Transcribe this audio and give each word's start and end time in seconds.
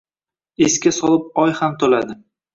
Esga 0.67 0.93
solib 1.01 1.29
oy 1.45 1.55
ham 1.61 1.79
to’ladi. 1.85 2.19